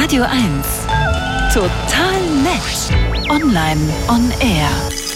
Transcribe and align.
Radio 0.00 0.22
1. 0.22 0.32
Total 1.52 2.20
nett. 2.44 3.30
Online 3.30 3.80
on 4.08 4.30
air. 4.40 4.68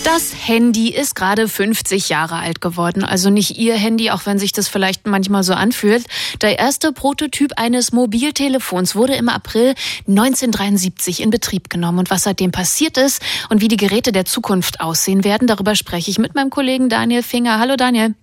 Das 0.02 0.33
Handy 0.34 0.89
ist 0.89 1.15
gerade 1.15 1.47
50 1.47 2.08
Jahre 2.08 2.34
alt 2.41 2.60
geworden. 2.60 3.05
Also 3.05 3.31
nicht 3.31 3.57
Ihr 3.58 3.76
Handy, 3.76 4.10
auch 4.10 4.26
wenn 4.26 4.41
sich 4.41 4.50
das 4.50 4.67
vielleicht 4.67 5.07
manchmal 5.07 5.45
so 5.45 5.55
anfühlt. 5.55 6.05
Der 6.41 6.58
erste 6.58 6.92
Prototyp 6.92 7.53
eines 7.58 7.92
Mobiltelefons 7.92 8.96
wurde 8.96 9.14
im 9.14 9.29
April 9.29 9.74
1973 10.08 11.22
in 11.22 11.30
Betrieb 11.30 11.70
genommen. 11.70 12.00
Und 12.00 12.10
was 12.10 12.24
seitdem 12.24 12.50
passiert 12.50 12.96
ist 12.96 13.22
und 13.50 13.60
wie 13.60 13.68
die 13.68 13.76
Geräte 13.76 14.10
der 14.10 14.24
Zukunft 14.24 14.80
aussehen 14.80 15.22
werden, 15.22 15.46
darüber 15.46 15.76
spreche 15.76 16.10
ich 16.10 16.18
mit 16.18 16.34
meinem 16.34 16.50
Kollegen 16.50 16.88
Daniel 16.88 17.22
Finger. 17.22 17.60
Hallo 17.60 17.76
Daniel. 17.76 18.16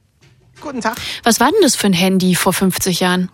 Guten 0.59 0.81
Tag. 0.81 0.97
Was 1.23 1.39
war 1.39 1.51
denn 1.51 1.61
das 1.61 1.77
für 1.77 1.87
ein 1.87 1.93
Handy 1.93 2.35
vor 2.35 2.51
50 2.51 2.99
Jahren? 2.99 3.29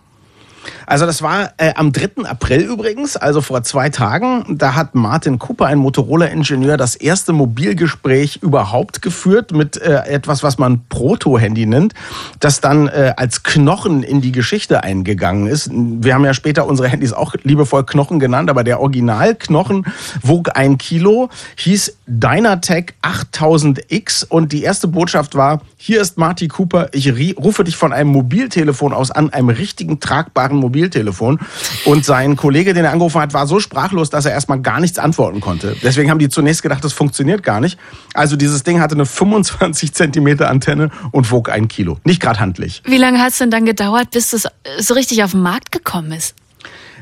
Also 0.86 1.06
das 1.06 1.22
war 1.22 1.50
äh, 1.56 1.72
am 1.74 1.92
3. 1.92 2.24
April 2.24 2.60
übrigens, 2.60 3.16
also 3.16 3.40
vor 3.40 3.62
zwei 3.62 3.90
Tagen. 3.90 4.56
Da 4.58 4.74
hat 4.74 4.94
Martin 4.94 5.38
Cooper, 5.38 5.66
ein 5.66 5.78
Motorola-Ingenieur, 5.78 6.76
das 6.76 6.96
erste 6.96 7.32
Mobilgespräch 7.32 8.40
überhaupt 8.42 9.02
geführt 9.02 9.52
mit 9.52 9.76
äh, 9.76 10.02
etwas, 10.06 10.42
was 10.42 10.58
man 10.58 10.82
Proto-Handy 10.88 11.66
nennt, 11.66 11.94
das 12.40 12.60
dann 12.60 12.88
äh, 12.88 13.14
als 13.16 13.42
Knochen 13.42 14.02
in 14.02 14.20
die 14.20 14.32
Geschichte 14.32 14.82
eingegangen 14.82 15.46
ist. 15.46 15.70
Wir 15.72 16.14
haben 16.14 16.24
ja 16.24 16.34
später 16.34 16.66
unsere 16.66 16.88
Handys 16.88 17.12
auch 17.12 17.34
liebevoll 17.42 17.84
Knochen 17.84 18.18
genannt, 18.18 18.50
aber 18.50 18.64
der 18.64 18.80
Originalknochen 18.80 19.86
wog 20.22 20.50
ein 20.54 20.78
Kilo, 20.78 21.30
hieß 21.56 21.96
Dynatec 22.06 22.94
8000X 23.02 24.26
und 24.26 24.52
die 24.52 24.62
erste 24.62 24.88
Botschaft 24.88 25.34
war, 25.34 25.60
hier 25.76 26.00
ist 26.00 26.18
Marty 26.18 26.48
Cooper, 26.48 26.88
ich 26.92 27.12
rufe 27.38 27.64
dich 27.64 27.76
von 27.76 27.92
einem 27.92 28.10
Mobiltelefon 28.10 28.92
aus 28.92 29.10
an, 29.10 29.30
einem 29.30 29.48
richtigen 29.48 30.00
tragbaren 30.00 30.55
Mobiltelefon. 30.56 31.38
Und 31.84 32.04
sein 32.04 32.36
Kollege, 32.36 32.74
den 32.74 32.84
er 32.84 32.92
angerufen 32.92 33.20
hat, 33.20 33.34
war 33.34 33.46
so 33.46 33.60
sprachlos, 33.60 34.10
dass 34.10 34.24
er 34.24 34.32
erstmal 34.32 34.60
gar 34.60 34.80
nichts 34.80 34.98
antworten 34.98 35.40
konnte. 35.40 35.76
Deswegen 35.82 36.10
haben 36.10 36.18
die 36.18 36.28
zunächst 36.28 36.62
gedacht, 36.62 36.84
das 36.84 36.92
funktioniert 36.92 37.42
gar 37.42 37.60
nicht. 37.60 37.78
Also 38.14 38.36
dieses 38.36 38.62
Ding 38.62 38.80
hatte 38.80 38.94
eine 38.94 39.06
25 39.06 39.92
Zentimeter 39.94 40.50
Antenne 40.50 40.90
und 41.12 41.30
wog 41.30 41.50
ein 41.50 41.68
Kilo. 41.68 41.98
Nicht 42.04 42.20
gerade 42.20 42.40
handlich. 42.40 42.82
Wie 42.84 42.98
lange 42.98 43.20
hat 43.20 43.32
es 43.32 43.38
denn 43.38 43.50
dann 43.50 43.64
gedauert, 43.64 44.10
bis 44.10 44.30
das 44.30 44.48
so 44.78 44.94
richtig 44.94 45.22
auf 45.22 45.32
den 45.32 45.42
Markt 45.42 45.72
gekommen 45.72 46.12
ist? 46.12 46.34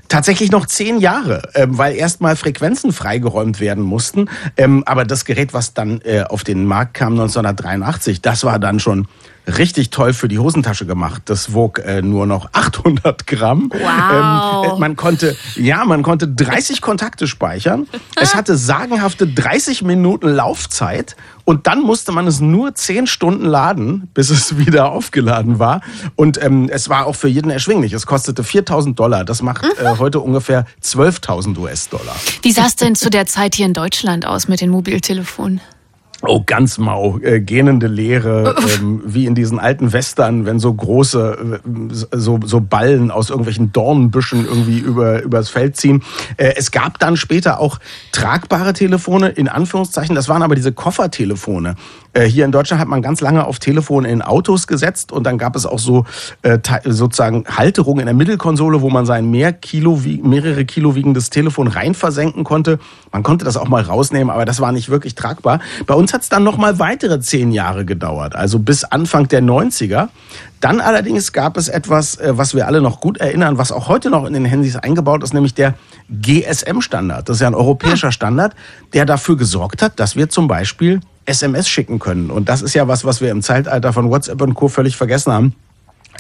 Tatsächlich 0.09 0.51
noch 0.51 0.67
zehn 0.67 1.01
Jahre, 1.01 1.49
ähm, 1.55 1.79
weil 1.79 1.97
erstmal 1.97 2.37
Frequenzen 2.37 2.93
freigeräumt 2.93 3.59
werden 3.59 3.83
mussten. 3.83 4.29
Ähm, 4.57 4.85
aber 4.87 5.05
das 5.05 5.25
Gerät, 5.25 5.55
was 5.55 5.73
dann 5.73 6.01
äh, 6.03 6.25
auf 6.25 6.45
den 6.45 6.67
Markt 6.67 6.95
kam 6.95 7.15
1983, 7.15 8.21
das 8.21 8.45
war 8.45 8.59
dann 8.59 8.81
schon 8.81 9.09
richtig 9.47 9.91
toll 9.91 10.13
für 10.13 10.29
die 10.29 10.39
Hosentasche 10.39 10.87
gemacht. 10.87 11.23
Das 11.27 11.53
wog 11.53 11.79
äh, 11.79 12.03
nur 12.03 12.27
noch 12.27 12.49
800 12.53 13.27
Gramm. 13.27 13.71
Wow. 13.73 14.73
Ähm, 14.73 14.81
man 14.81 14.97
konnte, 14.97 15.37
ja, 15.57 15.85
man 15.85 16.03
konnte 16.03 16.29
30 16.29 16.81
Kontakte 16.81 17.27
speichern. 17.27 17.87
Es 18.17 18.35
hatte 18.35 18.57
sagenhafte 18.57 19.27
30 19.27 19.83
Minuten 19.83 20.29
Laufzeit 20.29 21.17
und 21.45 21.67
dann 21.67 21.83
musste 21.83 22.13
man 22.13 22.27
es 22.27 22.41
nur 22.41 22.75
10 22.75 23.07
Stunden 23.07 23.45
laden, 23.45 24.09
bis 24.15 24.31
es 24.31 24.57
wieder 24.67 24.91
aufgeladen 24.91 25.59
war. 25.59 25.83
Und 26.17 26.43
ähm, 26.43 26.69
es 26.71 26.89
war 26.89 27.07
auch 27.07 27.17
für 27.17 27.29
jeden 27.29 27.51
erschwinglich. 27.51 27.93
Es 27.93 28.07
kostete 28.07 28.45
4000 28.45 28.99
Dollar. 28.99 29.25
Das 29.25 29.43
macht 29.43 29.65
äh, 29.65 29.97
heute 29.99 30.21
ungefähr 30.21 30.67
12.000 30.83 31.59
US-Dollar. 31.59 32.17
Wie 32.43 32.53
sah 32.53 32.67
es 32.67 32.77
denn 32.77 32.95
zu 32.95 33.11
der 33.11 33.27
Zeit 33.27 33.55
hier 33.55 33.67
in 33.67 33.75
Deutschland 33.75 34.27
aus 34.27 34.49
mit 34.49 34.61
den 34.61 34.71
Mobiltelefonen? 34.71 35.61
Oh, 36.27 36.43
ganz 36.45 36.79
mau. 36.79 37.19
Äh, 37.19 37.41
gähnende 37.41 37.87
Leere, 37.87 38.55
ähm, 38.79 39.03
wie 39.05 39.27
in 39.27 39.35
diesen 39.35 39.59
alten 39.59 39.93
Western, 39.93 40.47
wenn 40.47 40.59
so 40.59 40.73
große, 40.73 41.61
äh, 41.63 41.95
so, 42.13 42.41
so 42.45 42.61
Ballen 42.61 43.11
aus 43.11 43.31
irgendwelchen 43.31 43.73
Dornenbüschen 43.73 44.45
irgendwie 44.45 44.79
über, 44.79 45.23
übers 45.23 45.51
Feld 45.51 45.77
ziehen. 45.77 46.03
Äh, 46.37 46.55
es 46.57 46.71
gab 46.71 46.99
dann 46.99 47.17
später 47.17 47.61
auch 47.61 47.79
tragbare 48.13 48.73
Telefone, 48.73 49.29
in 49.29 49.49
Anführungszeichen. 49.49 50.15
Das 50.15 50.29
waren 50.29 50.43
aber 50.43 50.55
diese 50.55 50.73
Koffertelefone. 50.73 51.77
Äh, 52.15 52.25
hier 52.27 52.45
in 52.45 52.53
Deutschland 52.53 52.81
hat 52.81 52.89
man 52.89 53.03
ganz 53.03 53.21
lange 53.21 53.45
auf 53.45 53.59
Telefone 53.59 54.09
in 54.09 54.23
Autos 54.23 54.67
gesetzt 54.67 55.11
und 55.11 55.25
dann 55.25 55.37
gab 55.37 55.57
es 55.57 55.67
auch 55.67 55.81
so 55.81 56.05
äh, 56.43 56.59
sozusagen 56.85 57.45
Halterungen 57.49 58.01
in 58.01 58.07
der 58.07 58.15
Mittelkonsole, 58.15 58.81
wo 58.81 58.89
man 58.89 59.05
sein 59.05 59.31
mehr 59.31 59.53
Kilo, 59.53 60.01
mehrere 60.23 60.65
Kilo 60.65 60.95
wiegendes 60.95 61.31
Telefon 61.31 61.67
rein 61.67 61.95
versenken 61.95 62.45
konnte. 62.45 62.79
Man 63.13 63.25
konnte 63.25 63.45
das 63.45 63.57
auch 63.57 63.69
mal 63.69 63.83
rausnehmen, 63.83 64.31
aber 64.31 64.45
das 64.45 64.61
war 64.61 64.71
nicht 64.71 64.89
wirklich 64.89 65.17
tragbar. 65.17 65.59
Bei 65.87 65.95
uns 65.95 66.15
hat 66.15 66.23
es 66.23 66.29
dann 66.29 66.45
noch 66.45 66.57
mal 66.57 66.79
weitere 66.79 67.21
zehn 67.21 67.51
Jahre 67.51 67.85
gedauert, 67.85 68.37
also 68.37 68.61
bis 68.61 68.85
Anfang 68.85 69.27
der 69.29 69.43
90er. 69.43 70.09
Dann 70.61 70.81
allerdings 70.81 71.33
gab 71.33 71.57
es 71.57 71.69
etwas, 71.69 72.17
äh, 72.17 72.39
was 72.39 72.55
wir 72.55 72.69
alle 72.69 72.81
noch 72.81 73.01
gut 73.01 73.19
erinnern, 73.19 73.59
was 73.59 73.73
auch 73.73 73.89
heute 73.89 74.09
noch 74.09 74.25
in 74.25 74.35
den 74.35 74.45
Handys 74.45 74.77
eingebaut 74.77 75.25
ist, 75.25 75.35
nämlich 75.35 75.55
der 75.55 75.75
GSM-Standard. 76.09 77.29
Das 77.29 77.39
ist 77.39 77.41
ja 77.41 77.49
ein 77.49 77.55
europäischer 77.55 78.13
Standard, 78.13 78.55
der 78.93 79.05
dafür 79.05 79.37
gesorgt 79.37 79.83
hat, 79.83 79.99
dass 79.99 80.15
wir 80.15 80.29
zum 80.29 80.47
Beispiel 80.47 81.01
SMS 81.27 81.69
schicken 81.69 81.99
können. 81.99 82.31
Und 82.31 82.49
das 82.49 82.63
ist 82.63 82.75
ja 82.75 82.89
was, 82.89 83.05
was 83.05 83.21
wir 83.21 83.31
im 83.31 83.43
Zeitalter 83.43 83.93
von 83.93 84.11
WhatsApp 84.11 84.41
und 84.43 84.55
Co. 84.55 84.69
völlig 84.69 84.97
vergessen 84.97 85.33
haben. 85.33 85.55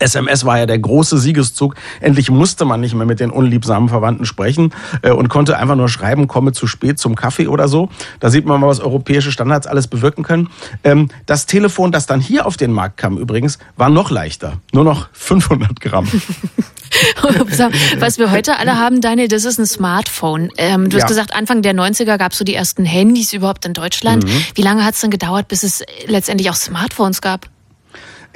SMS 0.00 0.44
war 0.44 0.59
ja 0.59 0.66
der 0.66 0.78
große 0.78 1.19
Siegeszug. 1.19 1.76
Endlich 2.00 2.31
musste 2.31 2.65
man 2.65 2.81
nicht 2.81 2.94
mehr 2.94 3.06
mit 3.06 3.20
den 3.20 3.31
unliebsamen 3.31 3.88
Verwandten 3.88 4.25
sprechen 4.25 4.75
äh, 5.03 5.10
und 5.10 5.28
konnte 5.28 5.56
einfach 5.56 5.76
nur 5.76 5.88
schreiben, 5.88 6.26
komme 6.26 6.53
zu 6.53 6.66
spät 6.66 6.98
zum 6.98 7.14
Kaffee 7.14 7.47
oder 7.47 7.69
so. 7.69 7.88
Da 8.20 8.31
sieht 8.31 8.44
man 8.44 8.60
mal, 8.60 8.66
was 8.66 8.81
europäische 8.81 9.31
Standards 9.31 9.66
alles 9.66 9.87
bewirken 9.87 10.25
können. 10.25 10.48
Ähm, 10.82 11.10
das 11.26 11.47
Telefon, 11.47 11.93
das 11.93 12.06
dann 12.06 12.20
hier 12.20 12.47
auf 12.47 12.56
den 12.56 12.72
Markt 12.72 12.97
kam 12.97 13.19
übrigens, 13.19 13.59
war 13.76 13.91
noch 13.91 14.10
leichter. 14.10 14.54
Nur 14.72 14.84
noch 14.84 15.09
500 15.12 15.81
Gramm. 15.81 16.09
was 17.98 18.18
wir 18.18 18.30
heute 18.30 18.58
alle 18.58 18.78
haben, 18.78 19.00
Daniel, 19.00 19.28
das 19.28 19.44
ist 19.44 19.58
ein 19.58 19.66
Smartphone. 19.66 20.50
Ähm, 20.56 20.90
du 20.90 20.96
hast 20.96 21.08
gesagt, 21.08 21.34
Anfang 21.34 21.62
der 21.62 21.74
90er 21.74 22.16
gab 22.18 22.32
es 22.32 22.38
so 22.38 22.44
die 22.44 22.54
ersten 22.54 22.84
Handys 22.84 23.32
überhaupt 23.32 23.64
in 23.66 23.72
Deutschland. 23.72 24.24
Mhm. 24.24 24.44
Wie 24.54 24.62
lange 24.62 24.84
hat 24.84 24.94
es 24.94 25.00
denn 25.00 25.10
gedauert, 25.10 25.48
bis 25.48 25.62
es 25.62 25.82
letztendlich 26.06 26.50
auch 26.50 26.56
Smartphones 26.56 27.20
gab? 27.20 27.48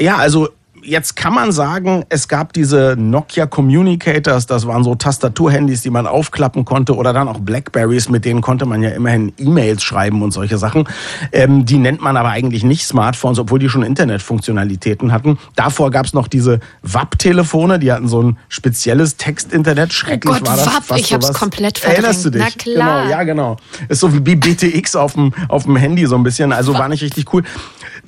Ja, 0.01 0.17
also 0.17 0.49
jetzt 0.83 1.17
kann 1.17 1.35
man 1.35 1.53
sagen, 1.53 2.05
es 2.09 2.29
gab 2.29 2.53
diese 2.53 2.97
Nokia 2.99 3.47
Communicators, 3.47 4.47
das 4.47 4.67
waren 4.67 4.85
so 4.85 4.95
Tastaturhandys, 4.95 5.83
die 5.83 5.91
man 5.91 6.07
aufklappen 6.07 6.65
konnte, 6.65 6.95
oder 6.95 7.13
dann 7.13 7.29
auch 7.29 7.39
Blackberries, 7.39 8.09
mit 8.09 8.25
denen 8.25 8.41
konnte 8.41 8.67
man 8.67 8.83
ja 8.83 8.91
immerhin 8.91 9.33
E-Mails 9.39 9.83
schreiben 9.83 10.23
und 10.23 10.33
solche 10.33 10.59
Sachen. 10.59 10.89
Ähm, 11.33 11.65
die 11.65 11.79
nennt 11.79 12.01
man 12.01 12.17
aber 12.17 12.31
eigentlich 12.31 12.65
nicht 12.65 12.85
Smartphones, 12.87 13.39
obwohl 13.39 13.59
die 13.59 13.69
schon 13.69 13.83
Internetfunktionalitäten 13.83 15.13
hatten. 15.13 15.39
Davor 15.57 15.91
gab 15.91 16.07
es 16.07 16.15
noch 16.15 16.29
diese 16.29 16.61
WAP-Telefone, 16.83 17.79
die 17.79 17.93
hatten 17.93 18.09
so 18.09 18.23
ein 18.23 18.39
spezielles 18.49 19.17
Text-Internet. 19.17 19.93
Schrecklich 19.93 20.35
oh 20.35 20.39
Gott, 20.39 20.49
war 20.49 20.57
das. 20.57 20.67
WAP, 20.67 20.99
ich 20.99 21.13
hab's 21.13 21.33
komplett 21.33 21.79
verdrängt. 21.79 22.05
Erinnerst 22.05 22.25
du 22.25 22.31
dich? 22.31 22.43
Na 22.43 22.51
klar. 22.51 23.03
Genau, 23.03 23.11
ja, 23.11 23.23
genau. 23.25 23.57
Ist 23.89 24.01
so 24.01 24.13
wie 24.13 24.21
BTX 24.21 24.97
auf 24.97 25.15
dem, 25.15 25.33
auf 25.49 25.65
dem 25.65 25.77
Handy 25.77 26.07
so 26.07 26.17
ein 26.17 26.23
bisschen. 26.23 26.53
Also 26.53 26.75
war 26.75 26.89
nicht 26.89 27.03
richtig 27.03 27.33
cool. 27.33 27.43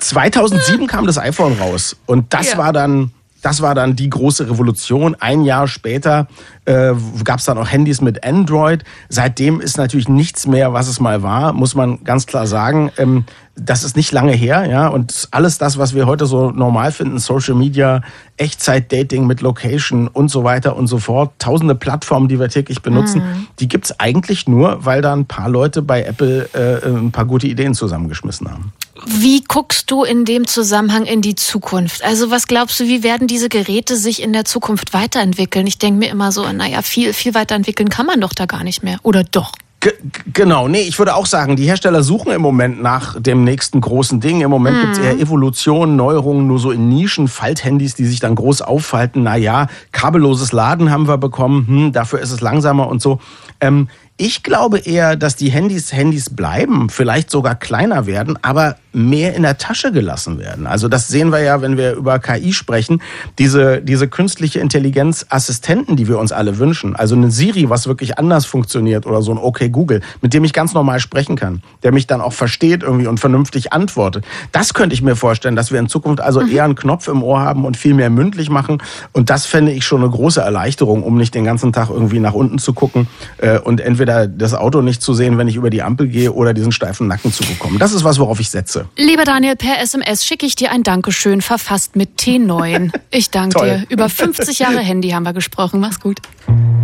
2007 0.00 0.86
kam 0.86 1.06
das 1.06 1.18
iPhone 1.18 1.58
raus 1.58 1.96
und 2.06 2.32
das 2.32 2.52
ja. 2.52 2.58
war 2.58 2.72
dann 2.72 3.12
das 3.42 3.62
war 3.62 3.74
dann 3.74 3.96
die 3.96 4.10
große 4.10 4.48
Revolution. 4.50 5.16
Ein 5.18 5.42
Jahr 5.42 5.66
später 5.66 6.26
äh, 6.66 6.92
gab 7.24 7.38
es 7.38 7.46
dann 7.46 7.58
auch 7.58 7.70
Handys 7.70 8.00
mit 8.00 8.24
Android. 8.24 8.84
Seitdem 9.08 9.60
ist 9.60 9.78
natürlich 9.78 10.08
nichts 10.08 10.46
mehr, 10.46 10.72
was 10.72 10.88
es 10.88 11.00
mal 11.00 11.22
war, 11.22 11.52
muss 11.52 11.74
man 11.74 12.04
ganz 12.04 12.26
klar 12.26 12.46
sagen. 12.46 12.90
Ähm, 12.98 13.24
das 13.56 13.84
ist 13.84 13.96
nicht 13.96 14.12
lange 14.12 14.32
her, 14.32 14.66
ja. 14.66 14.88
Und 14.88 15.28
alles 15.32 15.58
das, 15.58 15.78
was 15.78 15.94
wir 15.94 16.06
heute 16.06 16.26
so 16.26 16.50
normal 16.50 16.92
finden, 16.92 17.18
Social 17.18 17.54
Media, 17.54 18.02
Echtzeit-Dating 18.36 19.26
mit 19.26 19.40
Location 19.40 20.08
und 20.08 20.30
so 20.30 20.44
weiter 20.44 20.76
und 20.76 20.86
so 20.86 20.98
fort, 20.98 21.32
tausende 21.38 21.74
Plattformen, 21.74 22.28
die 22.28 22.38
wir 22.38 22.48
täglich 22.48 22.82
benutzen, 22.82 23.22
mhm. 23.22 23.46
die 23.58 23.68
gibt's 23.68 23.98
eigentlich 23.98 24.48
nur, 24.48 24.84
weil 24.84 25.02
da 25.02 25.12
ein 25.12 25.26
paar 25.26 25.48
Leute 25.48 25.82
bei 25.82 26.02
Apple 26.02 26.48
äh, 26.54 26.86
ein 26.86 27.12
paar 27.12 27.26
gute 27.26 27.46
Ideen 27.46 27.74
zusammengeschmissen 27.74 28.50
haben. 28.50 28.72
Wie 29.06 29.42
guckst 29.42 29.90
du 29.90 30.04
in 30.04 30.24
dem 30.24 30.46
Zusammenhang 30.46 31.04
in 31.04 31.22
die 31.22 31.34
Zukunft? 31.34 32.04
Also 32.04 32.30
was 32.30 32.46
glaubst 32.46 32.78
du, 32.80 32.84
wie 32.84 33.02
werden 33.02 33.26
diese 33.26 33.48
Geräte 33.48 33.96
sich 33.96 34.22
in 34.22 34.32
der 34.32 34.44
Zukunft 34.44 34.92
weiterentwickeln? 34.92 35.66
Ich 35.66 35.78
denke 35.78 35.98
mir 35.98 36.10
immer 36.10 36.32
so, 36.32 36.50
naja, 36.52 36.82
viel, 36.82 37.12
viel 37.12 37.34
weiterentwickeln 37.34 37.88
kann 37.88 38.06
man 38.06 38.20
doch 38.20 38.32
da 38.32 38.46
gar 38.46 38.64
nicht 38.64 38.82
mehr. 38.82 38.98
Oder 39.02 39.24
doch? 39.24 39.52
G 39.80 39.92
genau, 40.34 40.68
nee, 40.68 40.82
ich 40.82 40.98
würde 40.98 41.14
auch 41.14 41.24
sagen, 41.24 41.56
die 41.56 41.64
Hersteller 41.64 42.02
suchen 42.02 42.32
im 42.32 42.42
Moment 42.42 42.82
nach 42.82 43.18
dem 43.18 43.44
nächsten 43.44 43.80
großen 43.80 44.20
Ding. 44.20 44.42
Im 44.42 44.50
Moment 44.50 44.76
mhm. 44.76 44.80
gibt 44.82 44.92
es 44.92 44.98
eher 44.98 45.18
Evolution, 45.18 45.96
Neuerungen, 45.96 46.46
nur 46.46 46.58
so 46.58 46.70
in 46.70 46.90
Nischen, 46.90 47.28
Falthandys, 47.28 47.94
die 47.94 48.04
sich 48.04 48.20
dann 48.20 48.34
groß 48.34 48.60
auffalten. 48.60 49.22
Naja, 49.22 49.68
kabelloses 49.92 50.52
Laden 50.52 50.90
haben 50.90 51.08
wir 51.08 51.16
bekommen, 51.16 51.66
hm, 51.66 51.92
dafür 51.92 52.20
ist 52.20 52.30
es 52.30 52.42
langsamer 52.42 52.88
und 52.88 53.00
so. 53.00 53.20
Ähm, 53.62 53.88
Ich 54.22 54.42
glaube 54.42 54.80
eher, 54.80 55.16
dass 55.16 55.34
die 55.36 55.48
Handys 55.48 55.94
Handys 55.94 56.28
bleiben, 56.28 56.90
vielleicht 56.90 57.30
sogar 57.30 57.54
kleiner 57.54 58.04
werden, 58.04 58.38
aber 58.42 58.76
mehr 58.92 59.34
in 59.34 59.42
der 59.42 59.56
Tasche 59.56 59.92
gelassen 59.92 60.38
werden. 60.38 60.66
Also 60.66 60.88
das 60.88 61.08
sehen 61.08 61.30
wir 61.30 61.40
ja, 61.40 61.62
wenn 61.62 61.78
wir 61.78 61.94
über 61.94 62.18
KI 62.18 62.52
sprechen, 62.52 63.00
diese, 63.38 63.80
diese 63.80 64.08
künstliche 64.08 64.60
Intelligenz-Assistenten, 64.60 65.96
die 65.96 66.08
wir 66.08 66.18
uns 66.18 66.32
alle 66.32 66.58
wünschen. 66.58 66.96
Also 66.96 67.14
eine 67.14 67.30
Siri, 67.30 67.70
was 67.70 67.86
wirklich 67.86 68.18
anders 68.18 68.46
funktioniert 68.46 69.06
oder 69.06 69.22
so 69.22 69.30
ein 69.30 69.38
Okay 69.38 69.70
Google, 69.70 70.02
mit 70.20 70.34
dem 70.34 70.44
ich 70.44 70.52
ganz 70.52 70.74
normal 70.74 71.00
sprechen 71.00 71.36
kann, 71.36 71.62
der 71.82 71.92
mich 71.92 72.06
dann 72.06 72.20
auch 72.20 72.32
versteht 72.32 72.82
irgendwie 72.82 73.06
und 73.06 73.20
vernünftig 73.20 73.72
antwortet. 73.72 74.26
Das 74.52 74.74
könnte 74.74 74.92
ich 74.92 75.02
mir 75.02 75.16
vorstellen, 75.16 75.56
dass 75.56 75.72
wir 75.72 75.78
in 75.78 75.88
Zukunft 75.88 76.20
also 76.20 76.40
mhm. 76.40 76.50
eher 76.50 76.64
einen 76.64 76.74
Knopf 76.74 77.08
im 77.08 77.22
Ohr 77.22 77.40
haben 77.40 77.64
und 77.64 77.76
viel 77.76 77.94
mehr 77.94 78.10
mündlich 78.10 78.50
machen. 78.50 78.82
Und 79.12 79.30
das 79.30 79.46
fände 79.46 79.72
ich 79.72 79.86
schon 79.86 80.02
eine 80.02 80.10
große 80.10 80.40
Erleichterung, 80.40 81.04
um 81.04 81.16
nicht 81.16 81.34
den 81.34 81.44
ganzen 81.44 81.72
Tag 81.72 81.88
irgendwie 81.90 82.18
nach 82.18 82.34
unten 82.34 82.58
zu 82.58 82.72
gucken 82.74 83.06
äh, 83.38 83.58
und 83.58 83.80
entweder 83.80 84.09
das 84.26 84.54
Auto 84.54 84.82
nicht 84.82 85.02
zu 85.02 85.14
sehen, 85.14 85.38
wenn 85.38 85.48
ich 85.48 85.56
über 85.56 85.70
die 85.70 85.82
Ampel 85.82 86.08
gehe 86.08 86.32
oder 86.32 86.54
diesen 86.54 86.72
steifen 86.72 87.06
Nacken 87.06 87.32
zu 87.32 87.44
bekommen. 87.44 87.78
Das 87.78 87.92
ist 87.92 88.04
was, 88.04 88.18
worauf 88.18 88.40
ich 88.40 88.50
setze. 88.50 88.86
Lieber 88.96 89.24
Daniel, 89.24 89.56
per 89.56 89.80
SMS 89.80 90.24
schicke 90.24 90.46
ich 90.46 90.54
dir 90.54 90.70
ein 90.70 90.82
Dankeschön 90.82 91.40
verfasst 91.40 91.96
mit 91.96 92.20
T9. 92.20 92.90
Ich 93.12 93.30
danke 93.30 93.58
dir. 93.58 93.84
Über 93.88 94.08
50 94.08 94.60
Jahre 94.60 94.78
Handy 94.78 95.10
haben 95.10 95.24
wir 95.24 95.32
gesprochen. 95.32 95.80
Mach's 95.80 95.98
gut. 95.98 96.20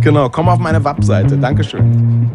Genau, 0.01 0.29
komm 0.29 0.49
auf 0.49 0.59
meine 0.59 0.83
Webseite. 0.83 1.37
Dankeschön. 1.37 2.29